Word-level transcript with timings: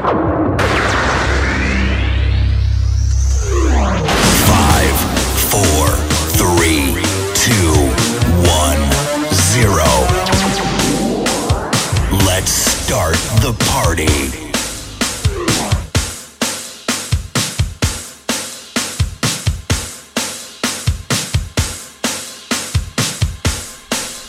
Five, 0.00 0.16
four, 5.50 5.88
three, 6.40 6.96
two, 7.34 7.74
one, 8.48 8.80
zero. 9.52 9.84
Let's 12.24 12.50
start 12.50 13.18
the 13.42 13.52
party. 13.68 14.08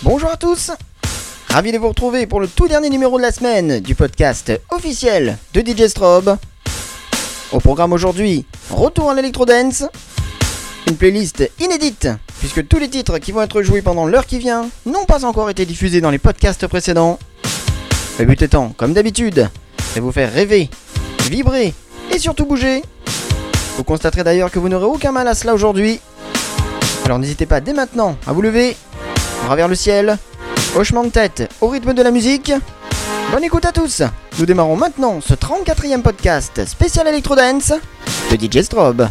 Bonjour 0.04 0.32
à 0.32 0.36
tous 0.36 0.72
Ravi 1.52 1.74
de 1.74 1.78
vous 1.78 1.90
retrouver 1.90 2.28
pour 2.28 2.40
le 2.40 2.48
tout 2.48 2.70
dernier 2.70 2.90
numéro 2.90 3.18
de 3.18 3.24
la 3.24 3.34
semaine 3.34 3.82
du 3.82 3.94
podcast 3.94 4.54
officiel 4.70 5.38
de 5.54 5.60
DJ 5.60 5.88
Strobe. 5.88 6.38
Au 7.52 7.60
programme 7.60 7.92
aujourd'hui, 7.92 8.46
retour 8.70 9.10
à 9.10 9.16
l'électro-dance, 9.16 9.84
une 10.88 10.96
playlist 10.96 11.52
inédite, 11.60 12.08
puisque 12.40 12.66
tous 12.70 12.80
les 12.80 12.88
titres 12.88 13.18
qui 13.18 13.34
vont 13.34 13.42
être 13.42 13.64
joués 13.64 13.82
pendant 13.82 14.06
l'heure 14.06 14.28
qui 14.28 14.40
vient 14.40 14.70
n'ont 14.86 15.04
pas 15.04 15.26
encore 15.26 15.50
été 15.50 15.66
diffusés 15.66 16.00
dans 16.00 16.10
les 16.10 16.20
podcasts 16.20 16.68
précédents. 16.68 17.20
Le 18.18 18.24
but 18.24 18.42
étant, 18.42 18.70
comme 18.78 18.94
d'habitude, 18.94 19.50
de 19.98 20.00
vous 20.00 20.14
faire 20.14 20.32
rêver, 20.32 20.70
vibrer 21.30 21.74
et 22.14 22.18
surtout 22.18 22.46
bouger. 22.46 22.82
Vous 23.76 23.84
constaterez 23.84 24.24
d'ailleurs 24.24 24.52
que 24.52 24.60
vous 24.60 24.70
n'aurez 24.70 24.86
aucun 24.86 25.12
mal 25.12 25.28
à 25.28 25.36
cela 25.36 25.54
aujourd'hui. 25.54 26.00
Alors 27.04 27.20
n'hésitez 27.20 27.46
pas 27.46 27.60
dès 27.60 27.74
maintenant 27.74 28.16
à 28.26 28.32
vous 28.32 28.42
lever, 28.42 28.78
bras 29.44 29.58
vers 29.58 29.68
le 29.68 29.76
ciel, 29.76 30.18
hochement 30.76 31.04
de 31.04 31.10
tête 31.10 31.50
au 31.62 31.68
rythme 31.68 31.94
de 31.94 32.02
la 32.02 32.12
musique. 32.12 32.52
Bonne 33.32 33.44
écoute 33.44 33.66
à 33.66 33.72
tous 33.72 34.02
Nous 34.40 34.46
démarrons 34.46 34.76
maintenant 34.76 35.20
ce 35.22 35.34
34e 35.34 36.02
podcast 36.02 36.66
spécial 36.66 37.08
Electro 37.08 37.36
Dance 37.36 37.74
de 38.32 38.36
DJ 38.36 38.64
Strobe. 38.64 39.08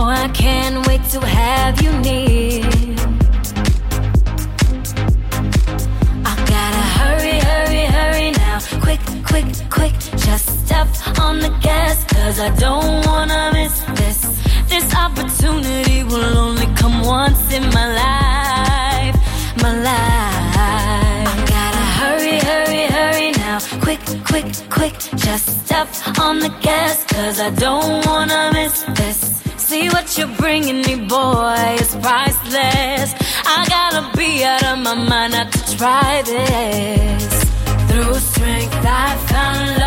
I 0.00 0.28
can't 0.28 0.86
wait 0.86 1.02
to 1.10 1.20
have 1.20 1.80
you 1.82 1.92
near. 2.00 2.64
I 6.24 6.34
gotta 6.52 6.84
hurry, 6.98 7.38
hurry, 7.48 7.84
hurry 7.96 8.30
now. 8.32 8.58
Quick, 8.82 9.00
quick, 9.24 9.46
quick. 9.70 9.94
Just 10.26 10.46
step 10.66 10.88
on 11.20 11.40
the 11.40 11.50
gas, 11.60 12.04
cause 12.04 12.40
I 12.40 12.50
don't 12.56 13.06
wanna 13.06 13.50
miss 13.52 13.80
this. 14.00 14.20
This 14.68 14.94
opportunity 14.94 16.02
will 16.04 16.38
only 16.38 16.66
come 16.74 17.02
once 17.02 17.52
in 17.52 17.64
my 17.78 17.86
life. 18.04 19.16
My 19.62 19.72
life. 19.90 21.28
I 21.28 21.44
gotta 21.54 21.84
hurry, 22.00 22.38
hurry, 22.48 22.86
hurry 22.96 23.30
now. 23.32 23.58
Quick, 23.82 24.00
quick, 24.24 24.48
quick. 24.70 24.96
Just 25.16 25.64
step 25.64 25.88
on 26.18 26.40
the 26.40 26.52
gas, 26.60 27.04
cause 27.04 27.38
I 27.40 27.50
don't 27.50 28.06
wanna 28.06 28.50
miss 28.52 28.82
this. 28.98 29.33
See 29.74 29.88
what 29.88 30.16
you're 30.16 30.28
bringing 30.36 30.82
me, 30.82 30.94
boy, 30.94 31.56
it's 31.80 31.96
priceless. 31.96 33.12
I 33.44 33.66
gotta 33.68 34.16
be 34.16 34.44
out 34.44 34.62
of 34.62 34.78
my 34.78 34.94
mind 34.94 35.32
not 35.32 35.50
to 35.50 35.76
try 35.76 36.22
this. 36.22 37.44
Through 37.88 38.14
strength, 38.20 38.72
I 38.84 39.16
found 39.26 39.78
love. 39.80 39.83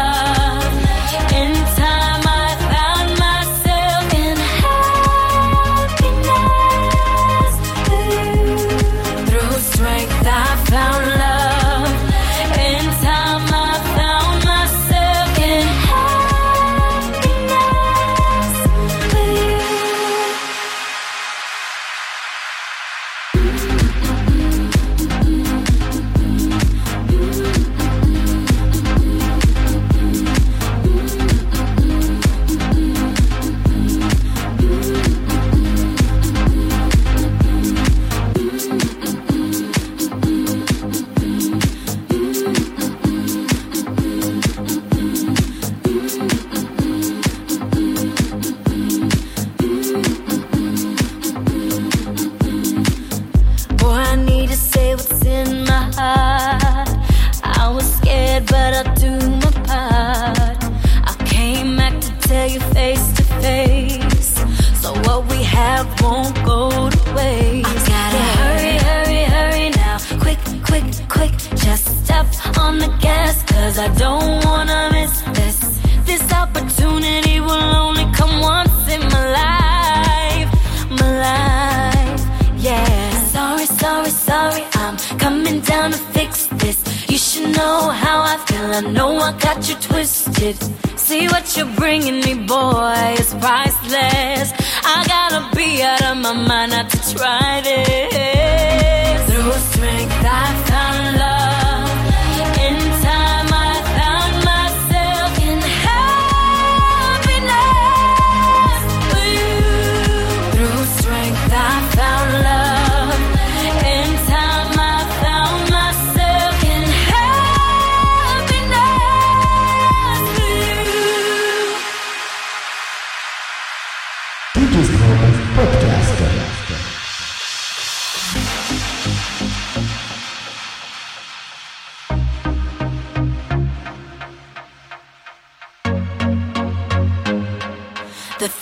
I 73.88 73.90
don't 73.96 74.44
wanna 74.44 74.90
miss 74.92 75.22
this. 75.38 75.60
This 76.06 76.24
opportunity 76.34 77.40
will 77.40 77.70
only 77.84 78.06
come 78.12 78.42
once 78.42 78.84
in 78.96 79.02
my 79.14 79.24
life. 79.42 80.50
My 81.00 81.10
life, 81.28 82.22
yeah. 82.58 83.12
Sorry, 83.36 83.66
sorry, 83.66 84.10
sorry, 84.10 84.64
I'm 84.74 84.98
coming 85.18 85.62
down 85.62 85.92
to 85.92 85.98
fix 86.16 86.48
this. 86.62 86.78
You 87.10 87.18
should 87.18 87.56
know 87.56 87.80
how 88.04 88.18
I 88.34 88.36
feel, 88.48 88.70
I 88.80 88.82
know 88.82 89.12
I 89.20 89.32
got 89.40 89.70
you 89.70 89.76
twisted. 89.76 90.58
See 90.98 91.28
what 91.28 91.56
you're 91.56 91.74
bringing 91.82 92.20
me, 92.26 92.34
boy, 92.46 93.16
it's 93.18 93.34
priceless. 93.36 94.52
I 94.84 94.98
gotta 95.16 95.42
be 95.56 95.82
out 95.82 96.04
of 96.12 96.18
my 96.18 96.34
mind 96.34 96.72
not 96.74 96.90
to 96.90 97.00
try 97.16 97.62
this. 97.62 99.20
Through 99.28 99.60
strength, 99.72 100.26
I 100.44 100.48
found 100.68 101.07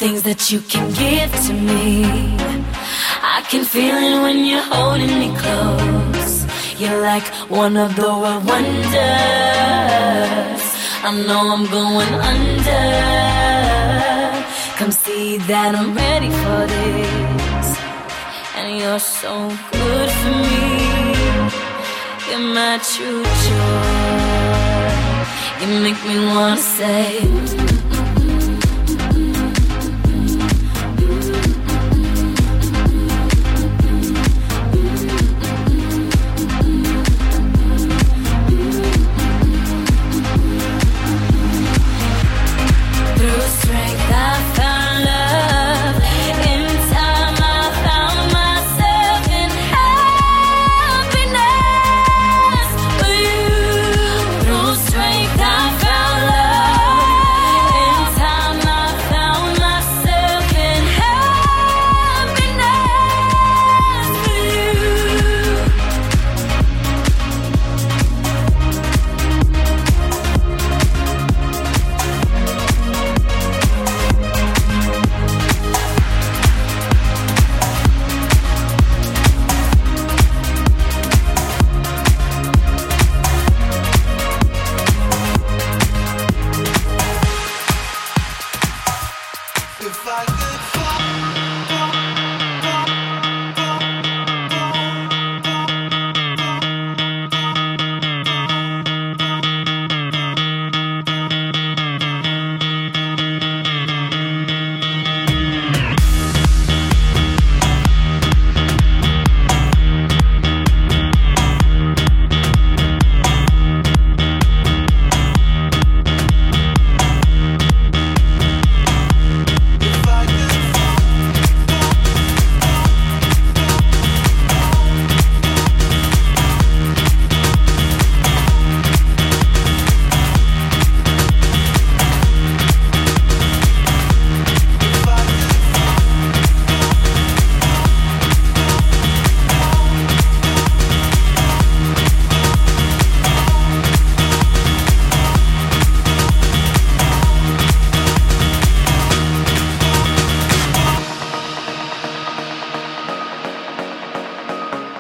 things 0.06 0.22
that 0.22 0.52
you 0.52 0.60
can 0.74 0.88
give 1.04 1.32
to 1.48 1.54
me. 1.70 2.06
I 3.36 3.40
can 3.50 3.64
feel 3.74 3.98
it 4.10 4.18
when 4.26 4.38
you're 4.50 4.68
holding 4.76 5.14
me 5.22 5.30
close. 5.42 6.36
You're 6.80 7.02
like 7.12 7.28
one 7.64 7.76
of 7.86 7.90
the 7.96 8.10
world 8.22 8.44
wonders. 8.52 8.94
I 11.08 11.10
know 11.28 11.42
I'm 11.56 11.66
going 11.80 12.14
under. 12.34 12.88
Come 14.78 14.92
see 15.04 15.28
that 15.52 15.72
I'm 15.80 15.90
ready 16.04 16.32
for 16.44 16.62
this. 16.76 17.68
And 18.58 18.68
you're 18.82 19.06
so 19.24 19.34
good 19.76 20.10
for 20.20 20.36
me. 20.46 20.66
You're 22.28 22.48
my 22.60 22.76
true 22.94 23.26
joy. 23.46 24.06
You 25.60 25.68
make 25.86 26.02
me 26.10 26.16
wanna 26.30 26.62
say. 26.78 27.65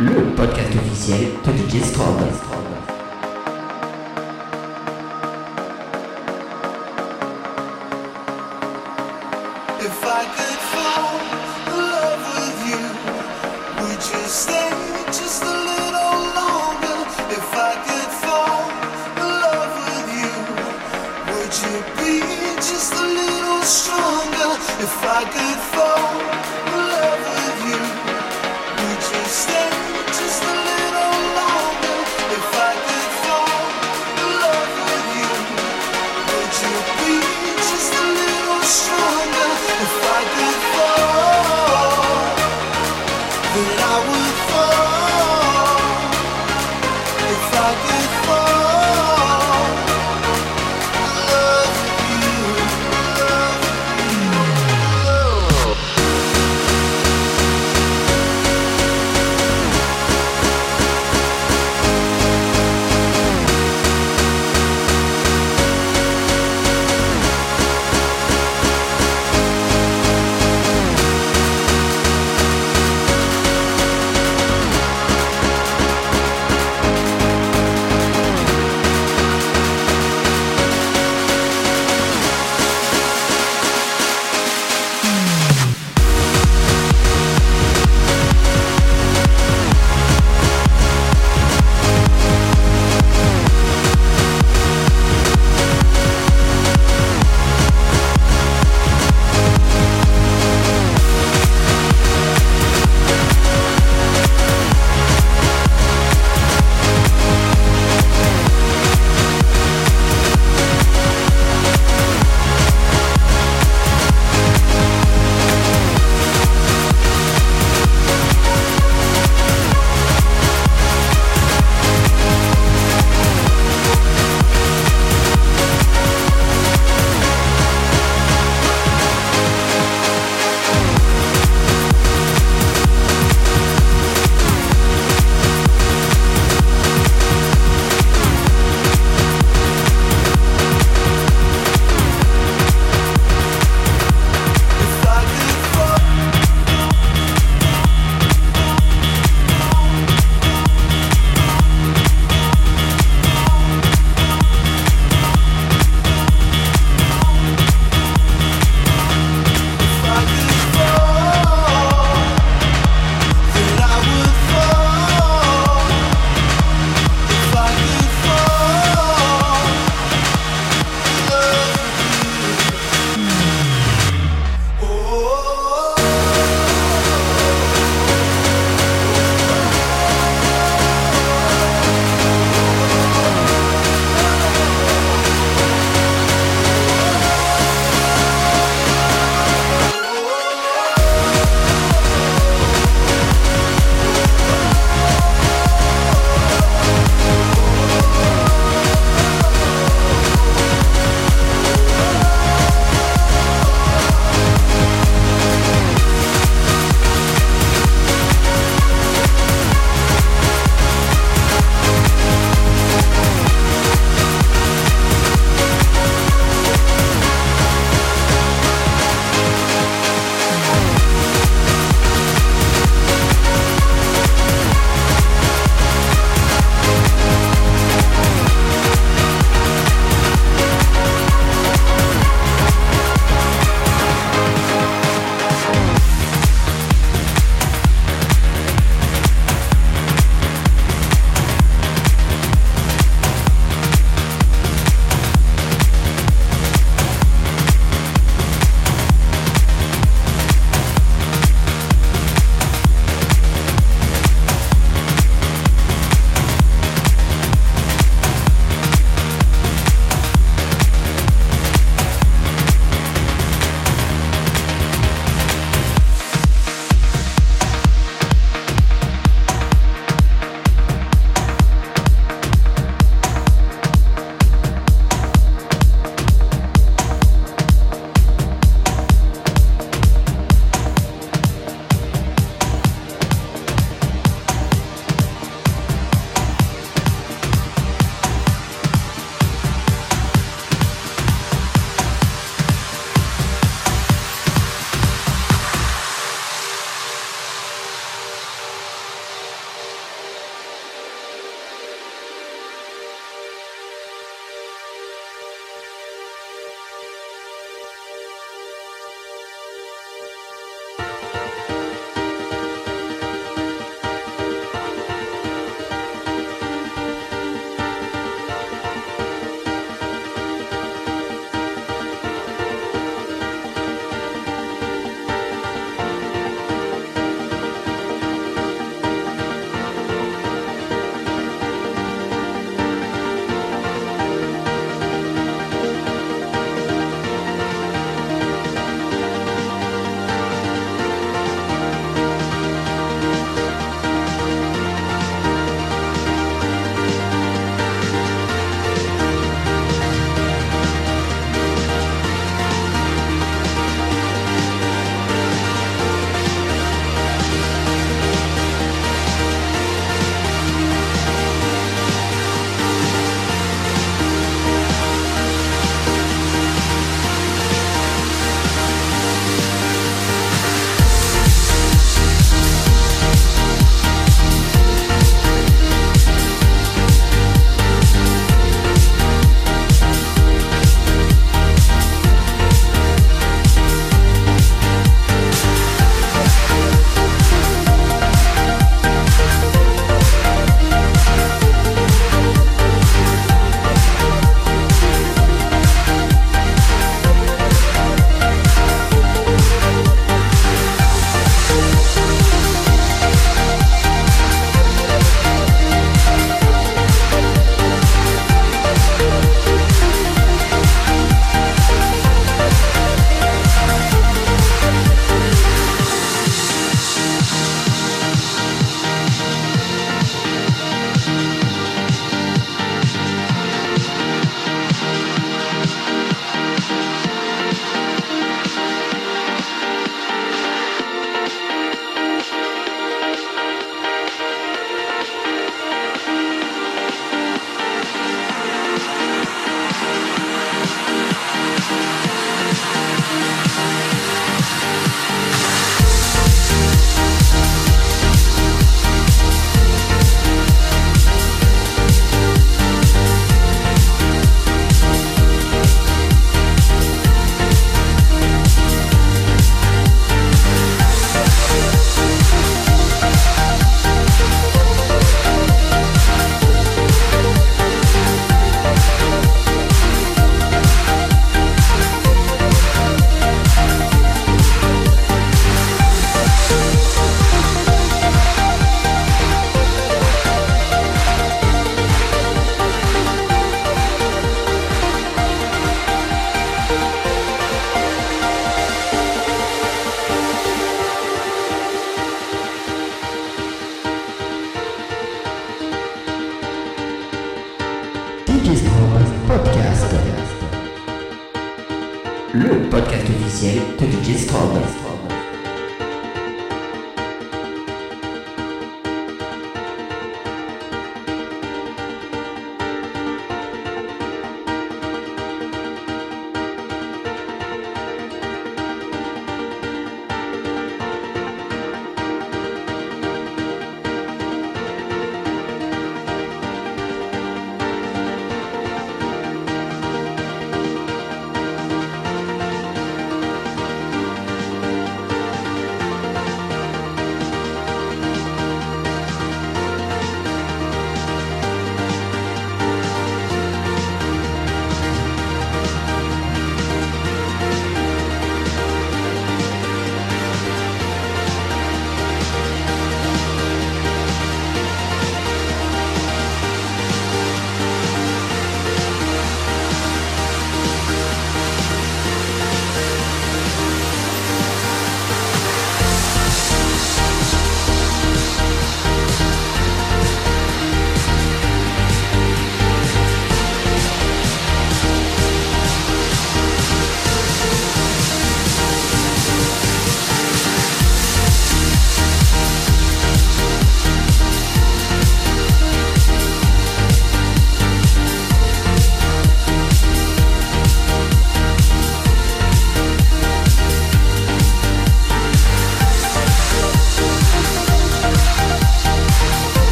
le 0.00 0.34
podcast 0.34 0.74
officiel 0.74 1.28
de 1.44 1.52
DJ 1.52 1.84
Strobe. 1.84 2.63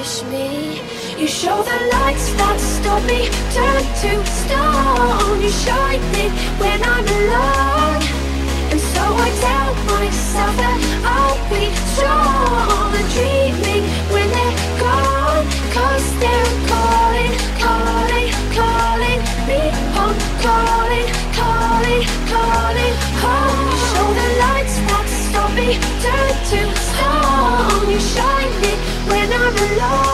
Touch 0.00 0.24
me. 0.30 0.80
You 1.18 1.26
show 1.26 1.62
the 1.62 1.78
lights 1.92 2.32
that 2.34 2.58
stop 2.58 3.02
me, 3.04 3.28
turn 3.52 3.82
to 4.02 4.12
stone. 4.40 5.40
You 5.42 5.50
shine 5.50 6.00
it 6.24 6.32
when 6.60 6.80
I'm 6.82 7.04
alone. 7.04 8.02
And 8.70 8.80
so 8.80 9.02
I 9.26 9.28
tell 9.44 9.70
myself 9.92 10.54
that 10.56 10.80
I'll 11.04 11.40
be 11.52 11.64
strong 11.92 12.90
and 12.96 13.08
dreaming 13.12 13.84
when 14.12 14.28
they're 14.36 14.58
gone. 14.80 15.46
Cause 15.76 16.06
they're 16.22 16.52
calling, 16.70 17.32
calling, 17.60 18.28
calling 18.56 19.20
me 19.48 19.60
home. 19.96 20.16
Calling, 20.40 21.08
calling, 21.36 22.02
calling 22.32 22.94
home. 23.20 23.68
You 23.68 23.80
show 23.92 24.08
the 24.20 24.28
lights 24.44 24.76
that 24.88 25.06
stop 25.28 25.50
me, 25.52 25.68
turn 26.00 26.32
to 26.52 26.89
when 29.78 30.09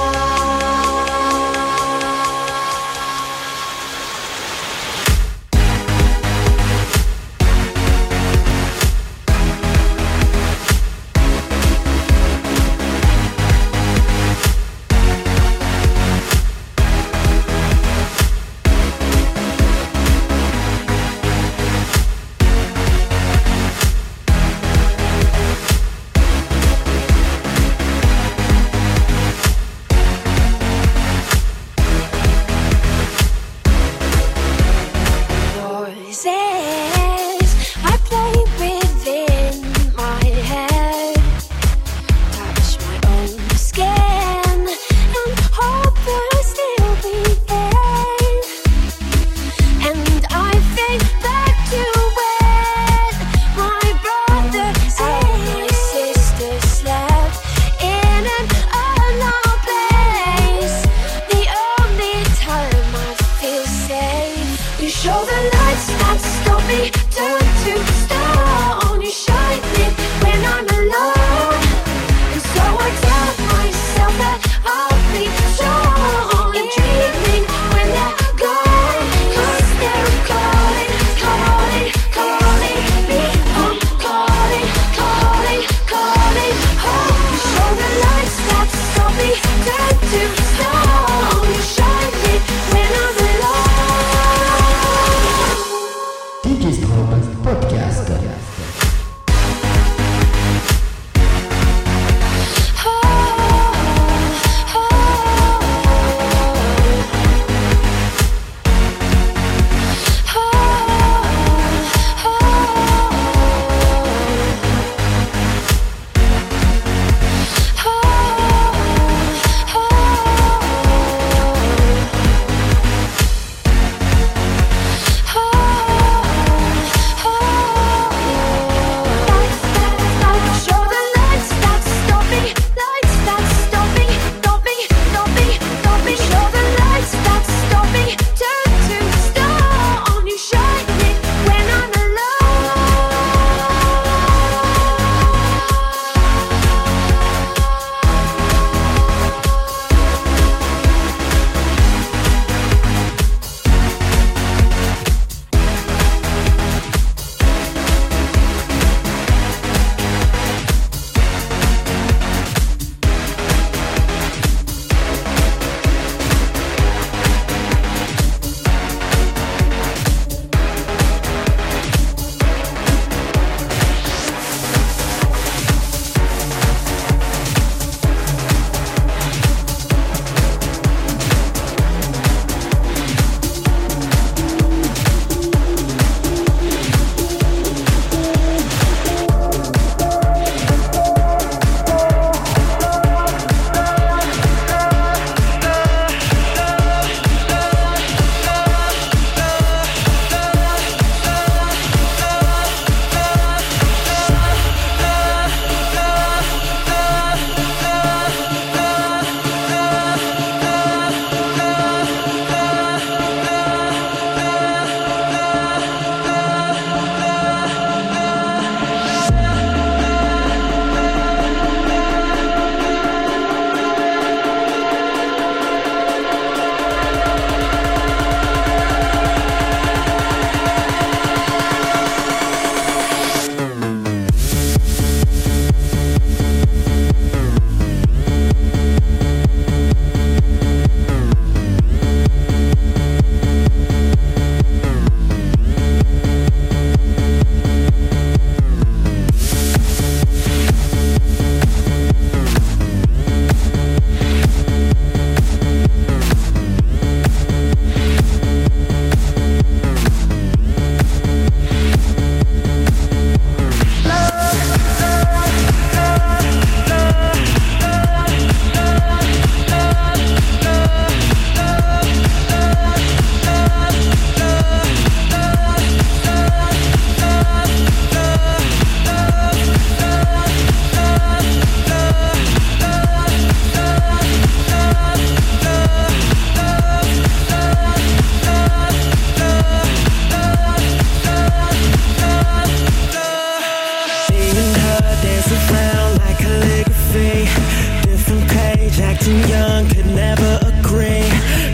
gray. 300.87 301.29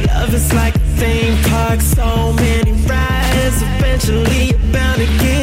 Love 0.06 0.34
is 0.34 0.52
like 0.54 0.74
a 0.74 0.84
theme 0.98 1.36
park, 1.44 1.80
so 1.80 2.32
many 2.32 2.72
rides. 2.72 3.62
Eventually, 3.62 4.44
you're 4.50 4.72
bound 4.72 5.00
to 5.00 5.06
get. 5.18 5.41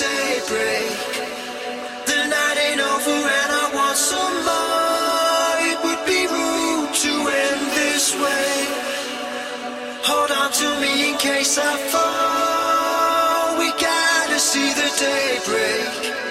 See 0.00 0.88
the 2.06 2.20
night 2.32 2.56
ain't 2.66 2.80
over 2.80 3.18
and 3.38 3.50
I 3.62 3.66
want 3.74 3.96
some 3.96 4.36
more. 4.48 5.54
It 5.70 5.78
would 5.84 6.02
be 6.06 6.20
rude 6.24 6.92
to 7.04 7.12
end 7.44 7.62
this 7.76 8.14
way. 8.16 8.52
Hold 10.08 10.30
on 10.30 10.50
to 10.60 10.68
me 10.80 11.10
in 11.10 11.18
case 11.18 11.58
I 11.58 11.76
fall. 11.92 13.58
We 13.58 13.68
gotta 13.78 14.38
see 14.38 14.72
the 14.72 14.88
day 14.98 16.29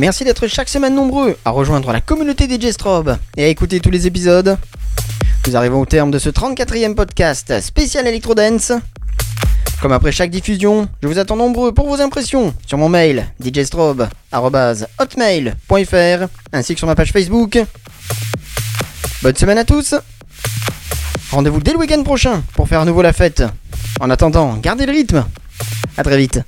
Merci 0.00 0.24
d'être 0.24 0.48
chaque 0.48 0.70
semaine 0.70 0.94
nombreux 0.94 1.36
à 1.44 1.50
rejoindre 1.50 1.92
la 1.92 2.00
communauté 2.00 2.48
DJ 2.48 2.70
Strobe 2.70 3.18
et 3.36 3.44
à 3.44 3.48
écouter 3.48 3.80
tous 3.80 3.90
les 3.90 4.06
épisodes. 4.06 4.56
Nous 5.46 5.58
arrivons 5.58 5.78
au 5.78 5.84
terme 5.84 6.10
de 6.10 6.18
ce 6.18 6.30
34e 6.30 6.94
podcast 6.94 7.60
spécial 7.60 8.06
Electro 8.06 8.34
Dance. 8.34 8.72
Comme 9.82 9.92
après 9.92 10.10
chaque 10.10 10.30
diffusion, 10.30 10.88
je 11.02 11.08
vous 11.08 11.18
attends 11.18 11.36
nombreux 11.36 11.74
pour 11.74 11.86
vos 11.86 12.00
impressions 12.00 12.54
sur 12.66 12.78
mon 12.78 12.88
mail 12.88 13.26
djstrobe.hotmail.fr 13.40 16.28
ainsi 16.54 16.72
que 16.72 16.78
sur 16.78 16.86
ma 16.86 16.94
page 16.94 17.12
Facebook. 17.12 17.62
Bonne 19.22 19.36
semaine 19.36 19.58
à 19.58 19.66
tous 19.66 19.94
Rendez-vous 21.30 21.60
dès 21.60 21.72
le 21.72 21.78
week-end 21.78 22.02
prochain 22.04 22.42
pour 22.54 22.68
faire 22.68 22.80
à 22.80 22.86
nouveau 22.86 23.02
la 23.02 23.12
fête. 23.12 23.42
En 24.00 24.08
attendant, 24.08 24.56
gardez 24.56 24.86
le 24.86 24.92
rythme. 24.92 25.26
A 25.98 26.02
très 26.02 26.16
vite. 26.16 26.40